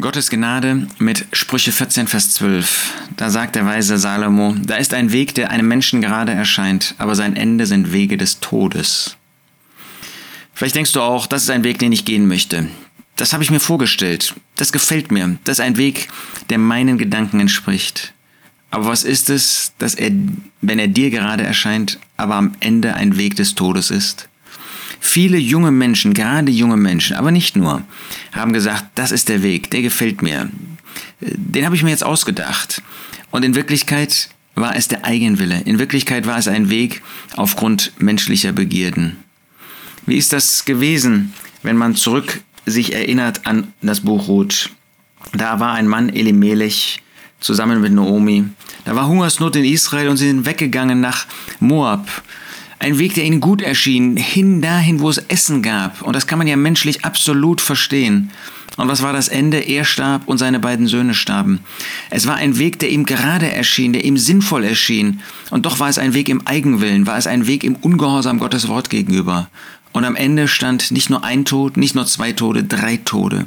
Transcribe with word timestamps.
Gottes 0.00 0.28
Gnade 0.28 0.88
mit 0.98 1.24
Sprüche 1.30 1.70
14, 1.70 2.08
Vers 2.08 2.32
12. 2.32 2.90
Da 3.16 3.30
sagt 3.30 3.54
der 3.54 3.64
weise 3.64 3.96
Salomo, 3.96 4.56
da 4.60 4.74
ist 4.74 4.92
ein 4.92 5.12
Weg, 5.12 5.36
der 5.36 5.52
einem 5.52 5.68
Menschen 5.68 6.00
gerade 6.00 6.32
erscheint, 6.32 6.96
aber 6.98 7.14
sein 7.14 7.36
Ende 7.36 7.64
sind 7.66 7.92
Wege 7.92 8.16
des 8.16 8.40
Todes. 8.40 9.16
Vielleicht 10.52 10.74
denkst 10.74 10.90
du 10.90 11.00
auch, 11.00 11.28
das 11.28 11.44
ist 11.44 11.50
ein 11.50 11.62
Weg, 11.62 11.78
den 11.78 11.92
ich 11.92 12.04
gehen 12.04 12.26
möchte. 12.26 12.68
Das 13.14 13.32
habe 13.32 13.44
ich 13.44 13.52
mir 13.52 13.60
vorgestellt. 13.60 14.34
Das 14.56 14.72
gefällt 14.72 15.12
mir. 15.12 15.38
Das 15.44 15.58
ist 15.58 15.64
ein 15.64 15.76
Weg, 15.76 16.08
der 16.50 16.58
meinen 16.58 16.98
Gedanken 16.98 17.38
entspricht. 17.38 18.14
Aber 18.72 18.86
was 18.86 19.04
ist 19.04 19.30
es, 19.30 19.74
dass 19.78 19.94
er, 19.94 20.10
wenn 20.60 20.80
er 20.80 20.88
dir 20.88 21.10
gerade 21.10 21.44
erscheint, 21.44 22.00
aber 22.16 22.34
am 22.34 22.56
Ende 22.58 22.94
ein 22.94 23.16
Weg 23.16 23.36
des 23.36 23.54
Todes 23.54 23.92
ist? 23.92 24.28
Viele 25.14 25.38
junge 25.38 25.70
Menschen, 25.70 26.12
gerade 26.12 26.50
junge 26.50 26.76
Menschen, 26.76 27.14
aber 27.14 27.30
nicht 27.30 27.54
nur, 27.54 27.84
haben 28.32 28.52
gesagt, 28.52 28.86
das 28.96 29.12
ist 29.12 29.28
der 29.28 29.44
Weg, 29.44 29.70
der 29.70 29.80
gefällt 29.80 30.22
mir. 30.22 30.50
Den 31.20 31.64
habe 31.64 31.76
ich 31.76 31.84
mir 31.84 31.90
jetzt 31.90 32.02
ausgedacht. 32.02 32.82
Und 33.30 33.44
in 33.44 33.54
Wirklichkeit 33.54 34.28
war 34.56 34.74
es 34.74 34.88
der 34.88 35.04
Eigenwille. 35.04 35.60
In 35.66 35.78
Wirklichkeit 35.78 36.26
war 36.26 36.36
es 36.36 36.48
ein 36.48 36.68
Weg 36.68 37.00
aufgrund 37.36 37.92
menschlicher 37.98 38.50
Begierden. 38.50 39.18
Wie 40.04 40.16
ist 40.16 40.32
das 40.32 40.64
gewesen, 40.64 41.32
wenn 41.62 41.76
man 41.76 41.94
zurück 41.94 42.40
sich 42.66 42.92
erinnert 42.92 43.46
an 43.46 43.72
das 43.82 44.00
Buch 44.00 44.26
Ruth? 44.26 44.70
Da 45.32 45.60
war 45.60 45.74
ein 45.74 45.86
Mann 45.86 46.08
Elimelech 46.08 47.02
zusammen 47.38 47.80
mit 47.80 47.92
Naomi. 47.92 48.46
Da 48.84 48.96
war 48.96 49.06
Hungersnot 49.06 49.54
in 49.54 49.64
Israel 49.64 50.08
und 50.08 50.16
sie 50.16 50.26
sind 50.26 50.44
weggegangen 50.44 51.00
nach 51.00 51.28
Moab. 51.60 52.08
Ein 52.78 52.98
Weg, 52.98 53.14
der 53.14 53.24
ihnen 53.24 53.40
gut 53.40 53.62
erschien, 53.62 54.16
hin 54.16 54.60
dahin, 54.60 55.00
wo 55.00 55.08
es 55.08 55.18
Essen 55.18 55.62
gab. 55.62 56.02
Und 56.02 56.14
das 56.14 56.26
kann 56.26 56.38
man 56.38 56.46
ja 56.46 56.56
menschlich 56.56 57.04
absolut 57.04 57.60
verstehen. 57.60 58.30
Und 58.76 58.88
was 58.88 59.02
war 59.02 59.12
das 59.12 59.28
Ende? 59.28 59.58
Er 59.58 59.84
starb 59.84 60.26
und 60.26 60.38
seine 60.38 60.58
beiden 60.58 60.86
Söhne 60.86 61.14
starben. 61.14 61.60
Es 62.10 62.26
war 62.26 62.36
ein 62.36 62.58
Weg, 62.58 62.78
der 62.80 62.90
ihm 62.90 63.06
gerade 63.06 63.50
erschien, 63.50 63.92
der 63.92 64.04
ihm 64.04 64.16
sinnvoll 64.16 64.64
erschien. 64.64 65.20
Und 65.50 65.66
doch 65.66 65.78
war 65.78 65.88
es 65.88 65.98
ein 65.98 66.14
Weg 66.14 66.28
im 66.28 66.46
Eigenwillen, 66.46 67.06
war 67.06 67.16
es 67.16 67.26
ein 67.26 67.46
Weg 67.46 67.62
im 67.62 67.76
Ungehorsam 67.76 68.38
Gottes 68.38 68.68
Wort 68.68 68.90
gegenüber. 68.90 69.48
Und 69.92 70.04
am 70.04 70.16
Ende 70.16 70.48
stand 70.48 70.90
nicht 70.90 71.08
nur 71.08 71.22
ein 71.22 71.44
Tod, 71.44 71.76
nicht 71.76 71.94
nur 71.94 72.04
zwei 72.04 72.32
Tode, 72.32 72.64
drei 72.64 72.96
Tode. 72.96 73.46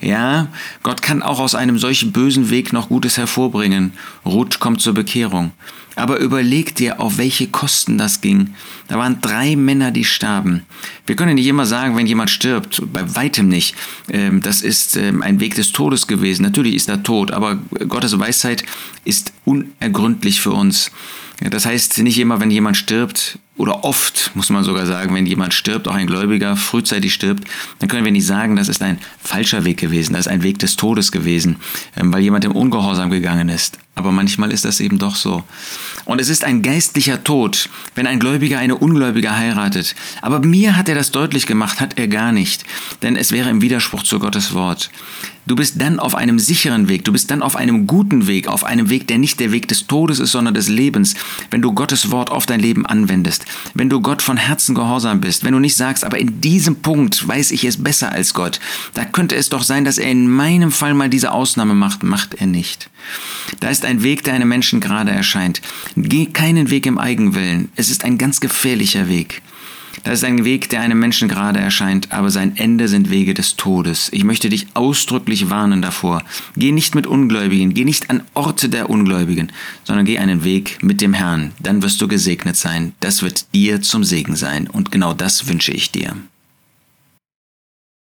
Ja, 0.00 0.46
Gott 0.84 1.02
kann 1.02 1.22
auch 1.22 1.40
aus 1.40 1.56
einem 1.56 1.76
solchen 1.76 2.12
bösen 2.12 2.50
Weg 2.50 2.72
noch 2.72 2.88
Gutes 2.88 3.18
hervorbringen. 3.18 3.92
Ruth 4.24 4.60
kommt 4.60 4.80
zur 4.80 4.94
Bekehrung. 4.94 5.50
Aber 5.96 6.20
überleg 6.20 6.76
dir, 6.76 7.00
auf 7.00 7.18
welche 7.18 7.48
Kosten 7.48 7.98
das 7.98 8.20
ging. 8.20 8.54
Da 8.86 8.96
waren 8.96 9.20
drei 9.20 9.56
Männer, 9.56 9.90
die 9.90 10.04
starben. 10.04 10.62
Wir 11.06 11.16
können 11.16 11.34
nicht 11.34 11.48
immer 11.48 11.66
sagen, 11.66 11.96
wenn 11.96 12.06
jemand 12.06 12.30
stirbt, 12.30 12.80
bei 12.92 13.16
weitem 13.16 13.48
nicht. 13.48 13.74
Ähm, 14.08 14.40
das 14.40 14.62
ist 14.68 14.96
ähm, 14.96 15.22
ein 15.22 15.40
Weg 15.40 15.54
des 15.54 15.72
Todes 15.72 16.06
gewesen. 16.06 16.42
Natürlich 16.42 16.74
ist 16.74 16.88
er 16.88 17.02
tot, 17.02 17.32
aber 17.32 17.56
Gottes 17.88 18.18
Weisheit 18.18 18.64
ist 19.04 19.32
unergründlich 19.44 20.40
für 20.40 20.52
uns. 20.52 20.92
Das 21.40 21.66
heißt, 21.66 21.98
nicht 21.98 22.18
immer, 22.18 22.40
wenn 22.40 22.50
jemand 22.50 22.76
stirbt, 22.76 23.38
oder 23.58 23.84
oft, 23.84 24.30
muss 24.34 24.50
man 24.50 24.64
sogar 24.64 24.86
sagen, 24.86 25.14
wenn 25.14 25.26
jemand 25.26 25.52
stirbt, 25.52 25.88
auch 25.88 25.94
ein 25.94 26.06
Gläubiger 26.06 26.56
frühzeitig 26.56 27.12
stirbt, 27.12 27.44
dann 27.80 27.88
können 27.88 28.04
wir 28.04 28.12
nicht 28.12 28.26
sagen, 28.26 28.56
das 28.56 28.68
ist 28.68 28.82
ein 28.82 28.98
falscher 29.22 29.64
Weg 29.64 29.78
gewesen, 29.78 30.12
das 30.12 30.22
ist 30.22 30.32
ein 30.32 30.42
Weg 30.42 30.60
des 30.60 30.76
Todes 30.76 31.12
gewesen, 31.12 31.56
ähm, 31.96 32.12
weil 32.12 32.22
jemand 32.22 32.44
im 32.44 32.52
Ungehorsam 32.52 33.10
gegangen 33.10 33.48
ist. 33.48 33.78
Aber 33.96 34.12
manchmal 34.12 34.52
ist 34.52 34.64
das 34.64 34.78
eben 34.78 35.00
doch 35.00 35.16
so. 35.16 35.42
Und 36.04 36.20
es 36.20 36.28
ist 36.28 36.44
ein 36.44 36.62
geistlicher 36.62 37.24
Tod, 37.24 37.68
wenn 37.96 38.06
ein 38.06 38.20
Gläubiger 38.20 38.58
eine 38.60 38.76
Ungläubige 38.76 39.36
heiratet. 39.36 39.96
Aber 40.22 40.38
mir 40.38 40.76
hat 40.76 40.88
er 40.88 40.94
das 40.94 41.10
deutlich 41.10 41.46
gemacht, 41.46 41.80
hat 41.80 41.98
er 41.98 42.06
gar 42.06 42.30
nicht. 42.30 42.64
Denn 43.02 43.16
es 43.16 43.32
wäre 43.32 43.50
im 43.50 43.60
Widerspruch 43.60 44.04
zu 44.04 44.20
Gottes 44.20 44.54
Wort. 44.54 44.88
Du 45.48 45.56
bist 45.56 45.80
dann 45.80 45.98
auf 45.98 46.14
einem 46.14 46.38
sicheren 46.38 46.88
Weg, 46.88 47.06
du 47.06 47.12
bist 47.12 47.30
dann 47.30 47.40
auf 47.40 47.56
einem 47.56 47.86
guten 47.86 48.26
Weg, 48.26 48.48
auf 48.48 48.64
einem 48.64 48.90
Weg, 48.90 49.08
der 49.08 49.16
nicht 49.16 49.40
der 49.40 49.50
Weg 49.50 49.66
des 49.66 49.86
Todes 49.86 50.20
ist, 50.20 50.32
sondern 50.32 50.52
des 50.52 50.68
Lebens, 50.68 51.14
wenn 51.50 51.62
du 51.62 51.72
Gottes 51.72 52.10
Wort 52.10 52.30
auf 52.30 52.44
dein 52.44 52.60
Leben 52.60 52.84
anwendest, 52.84 53.46
wenn 53.74 53.88
du 53.88 54.00
Gott 54.00 54.22
von 54.22 54.36
Herzen 54.36 54.74
gehorsam 54.74 55.20
bist, 55.20 55.44
wenn 55.44 55.52
du 55.52 55.58
nicht 55.58 55.76
sagst, 55.76 56.04
aber 56.04 56.18
in 56.18 56.40
diesem 56.40 56.76
Punkt 56.76 57.26
weiß 57.26 57.50
ich 57.50 57.64
es 57.64 57.82
besser 57.82 58.12
als 58.12 58.34
Gott, 58.34 58.60
da 58.94 59.04
könnte 59.04 59.36
es 59.36 59.48
doch 59.48 59.62
sein, 59.62 59.84
dass 59.84 59.98
er 59.98 60.10
in 60.10 60.28
meinem 60.28 60.72
Fall 60.72 60.94
mal 60.94 61.08
diese 61.08 61.32
Ausnahme 61.32 61.74
macht, 61.74 62.02
macht 62.02 62.34
er 62.34 62.46
nicht. 62.46 62.90
Da 63.60 63.68
ist 63.68 63.84
ein 63.84 64.02
Weg, 64.02 64.24
der 64.24 64.34
einem 64.34 64.48
Menschen 64.48 64.80
gerade 64.80 65.10
erscheint. 65.10 65.60
Geh 65.96 66.26
keinen 66.26 66.70
Weg 66.70 66.86
im 66.86 66.98
Eigenwillen, 66.98 67.70
es 67.76 67.90
ist 67.90 68.04
ein 68.04 68.18
ganz 68.18 68.40
gefährlicher 68.40 69.08
Weg. 69.08 69.42
Das 70.04 70.20
ist 70.20 70.24
ein 70.24 70.44
Weg, 70.44 70.68
der 70.68 70.80
einem 70.80 70.98
Menschen 70.98 71.28
gerade 71.28 71.58
erscheint, 71.58 72.12
aber 72.12 72.30
sein 72.30 72.56
Ende 72.56 72.88
sind 72.88 73.10
Wege 73.10 73.34
des 73.34 73.56
Todes. 73.56 74.08
Ich 74.12 74.24
möchte 74.24 74.48
dich 74.48 74.66
ausdrücklich 74.74 75.50
warnen 75.50 75.82
davor. 75.82 76.22
Geh 76.56 76.72
nicht 76.72 76.94
mit 76.94 77.06
Ungläubigen, 77.06 77.74
geh 77.74 77.84
nicht 77.84 78.10
an 78.10 78.22
Orte 78.34 78.68
der 78.68 78.90
Ungläubigen, 78.90 79.52
sondern 79.84 80.06
geh 80.06 80.18
einen 80.18 80.44
Weg 80.44 80.78
mit 80.82 81.00
dem 81.00 81.14
Herrn. 81.14 81.52
Dann 81.60 81.82
wirst 81.82 82.00
du 82.00 82.08
gesegnet 82.08 82.56
sein. 82.56 82.92
Das 83.00 83.22
wird 83.22 83.52
dir 83.54 83.82
zum 83.82 84.04
Segen 84.04 84.36
sein. 84.36 84.68
Und 84.68 84.92
genau 84.92 85.12
das 85.12 85.48
wünsche 85.48 85.72
ich 85.72 85.90
dir. 85.90 86.16